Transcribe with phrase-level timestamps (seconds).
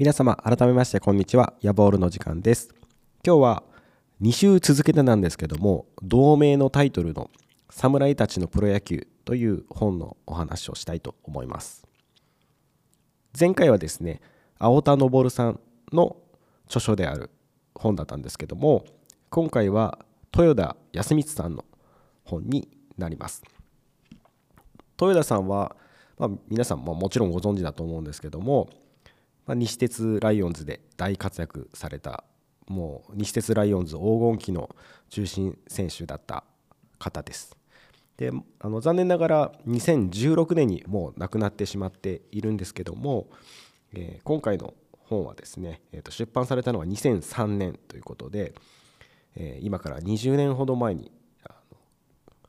[0.00, 1.52] 皆様改めましてこんにちは。
[1.60, 2.74] ヤボールの時間です。
[3.22, 3.62] 今日は
[4.22, 7.30] 2週続けてなんですけども同名のタイトルの
[7.68, 11.86] 「侍たちのプロ野球」という本のお話をしたいと思います。
[13.38, 14.22] 前回はですね
[14.58, 15.60] 青田昇さん
[15.92, 16.16] の
[16.64, 17.28] 著書である
[17.74, 18.86] 本だったんですけども
[19.28, 19.98] 今回は
[20.34, 21.66] 豊田康光さんの
[22.24, 23.42] 本になります。
[24.98, 25.76] 豊田さんは、
[26.16, 28.70] まあ、皆さんももちろんご存知だと思うんですけども
[29.50, 32.22] まあ、西鉄ライオンズで大活躍された
[32.68, 34.70] もう西鉄ライオンズ黄金期の
[35.08, 36.44] 中心選手だった
[37.00, 37.56] 方です。
[38.16, 43.26] であの残念ながら2016年にもう亡くなってしまっているんですけども、
[43.92, 48.54] えー、今回の本はですね、えー、と出版されたのは2003年ということで、
[49.34, 51.10] えー、今から20年ほど前に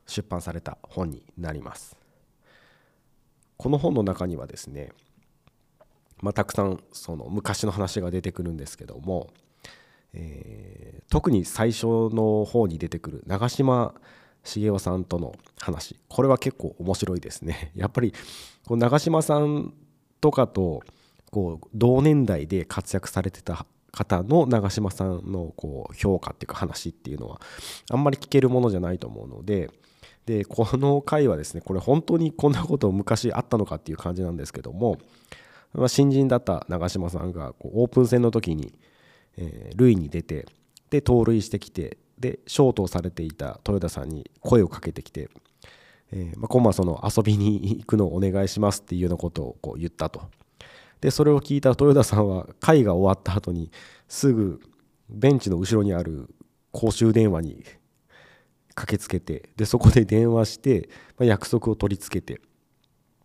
[0.06, 1.96] 出版された本になります。
[3.56, 4.92] この本の中にはですね
[6.22, 9.30] まあ、たくさんその昔の話が出てくるんですけども、
[10.14, 13.92] えー、特に最初の方に出てくる長嶋
[14.44, 17.72] 茂雄さんとの話これは結構面白いですね。
[17.76, 18.12] やっぱり
[18.66, 19.74] こう長嶋さん
[20.20, 20.82] とかと
[21.30, 27.40] こう同年代で活躍されてた方の長嶋さんのこう評価っていうか話っていうのは
[27.90, 29.70] あんまり聞けるものじゃないと思うので
[30.26, 34.98] でこの回はですねこれ本当にこんなこと昔あったのかっていう感じなんですけども
[35.74, 38.74] まあ、新人だった長嶋さんがこうオープン戦の時に、
[39.36, 40.46] えー、塁に出て
[40.90, 45.28] で盗塁してきてでショートをされていた豊田さんに声をかけてきて、
[46.12, 50.22] えーまあ、今晩その遊びに行くのをお願いしますっていうようなことをこう言ったと。
[51.00, 53.72] でそれを聞いた豊田さんは会が終わった後に
[54.06, 54.60] すぐ
[55.08, 56.32] ベンチの後ろにある
[56.70, 57.64] 公衆電話に
[58.76, 62.40] 駆けつけてでそこで電話して、まあ、約束を取り付けて。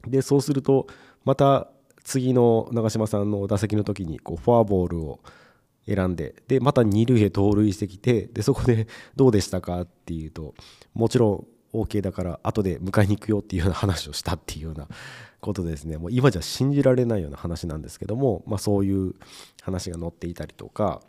[0.08, 0.88] でそうすると
[1.26, 1.70] また
[2.08, 5.20] 次の長嶋さんの打席の時にこうフォアボールを
[5.86, 8.88] 選んででまた二塁へ盗塁してきてでそこで
[9.18, 10.56] どうでしたかっていうと
[10.94, 14.88] もちろん OK だから後で迎えに行くよっていうような話をしたっていうような
[15.42, 15.98] ことですね。
[15.98, 19.14] もう今じゃ信じられないような話なんですけども、まあ、そういう
[19.62, 21.02] 話が載っていたりとか、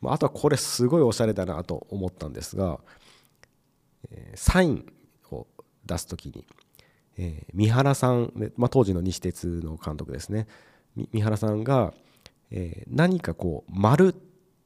[0.00, 2.80] まあ、とはこれすごいおしゃれだなと思ったんですが、
[4.10, 4.92] え、サイン
[5.30, 5.46] を
[5.84, 6.46] 出す時に
[7.16, 10.46] えー、三原さん、まあ、当時の西鉄の監督ですね
[11.12, 11.92] 三原さんが、
[12.50, 14.14] えー、何かこう丸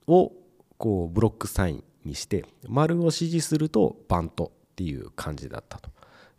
[0.06, 0.32] を
[0.78, 5.90] こうブロックサインにして丸を指示するとバントっていう感じだったと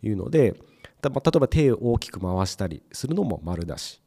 [0.02, 0.54] いうので
[1.02, 4.00] 例えば手を大きく回したりするのも丸だし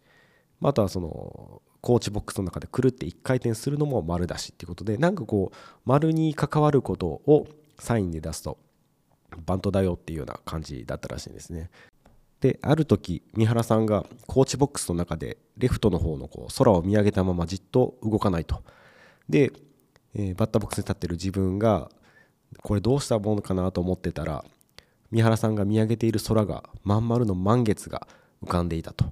[0.61, 7.47] あとはそのコーチボックスの中でくるって1回転するのも丸だしっていうことでなんかこう丸に関わることを
[7.77, 8.57] サインで出すと
[9.45, 11.69] バントだよっていうような感じだったらしいんですね。
[12.43, 18.63] である時三原さんがコーチボックスの中でレフトの方のこう空を見上げたままじっと動かないと
[19.29, 19.53] で、
[20.13, 21.89] えー、バッターボックスに立ってる自分が
[22.61, 24.43] これどうしたものかなと思ってたら
[25.09, 28.09] 三原さんが見上げている空がまん丸の満月が
[28.43, 29.05] 浮かんでいたと。
[29.05, 29.11] っ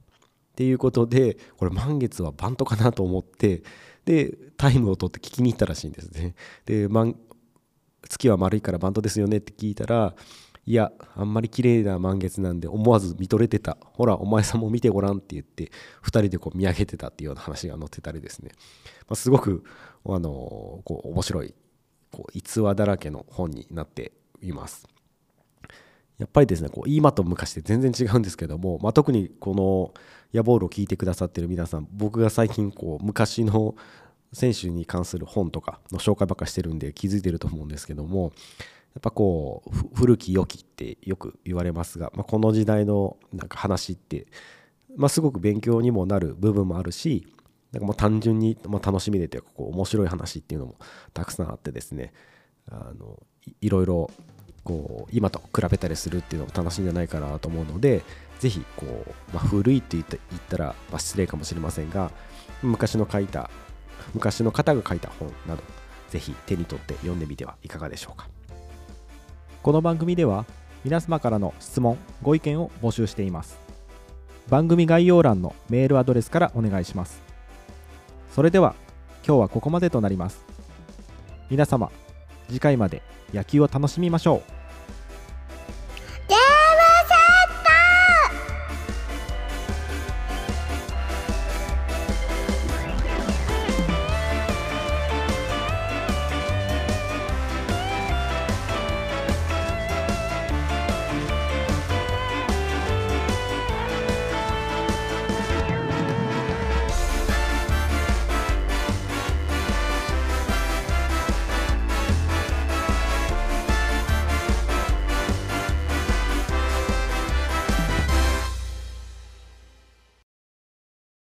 [0.56, 3.64] ていうことでこれ満月はバントかなと思って
[4.04, 6.36] でタイムを取って聞きに行ったらしいんですね。
[6.66, 6.90] で
[8.10, 10.16] 月は丸いからバントですよねって聞いたら
[10.72, 13.78] いやあんまり綺麗な満月なんで思わず見とれてた。
[13.82, 15.66] ほらお前さんも見てごらんって言って
[16.02, 18.52] 2人でこう見上げてたっていうような話が載ってたりですね、
[19.02, 19.66] まあ、すごく
[20.06, 21.54] あのこう面白い
[22.10, 24.88] こう逸話だらけの本になっています。
[26.18, 29.94] やっぱりですねこう今と昔って全然違うんですけども、まあ、特にこの
[30.32, 33.76] 「ヤボール」を聞いてくださってる皆さん僕が最近こう昔の
[34.32, 38.32] 選手に関する本とかの紹介ばっかしてるんで気づいてると思うんですけども
[38.94, 44.28] やっぱこう古き良きってよく言われますが、まあ、この時代のなんか話って、
[44.98, 47.26] まあ、すごく勉強にもなる部分もあるし
[47.72, 50.76] なんかもう単純にま楽しみでてこう面白い話っていうのも
[51.14, 52.14] たくさんあってですね
[52.70, 53.18] あの
[53.62, 54.12] いろいろ
[54.64, 58.04] こう今と比べたりするっていうのも楽しいんじゃないかなと思うので
[58.40, 60.14] ぜひこう、まあ、古いって言っ
[60.50, 62.12] たらま失礼かもしれませんが
[62.62, 63.50] 昔の書いた
[64.14, 65.64] 昔の方が書いた本など
[66.10, 68.28] ぜひ手に取って読んでみてはいかがでしょうか。
[69.64, 70.46] この番組では
[70.84, 73.60] 皆様からの質問ご意見を募集しています。
[74.50, 77.22] 番組概要欄のメールアドレスからお願いします。
[78.32, 78.74] それでは
[79.24, 80.44] 今日はここまでとなります。
[81.52, 81.92] 皆様
[82.48, 83.04] 次回まで
[83.36, 84.61] 野球を楽しみましょう。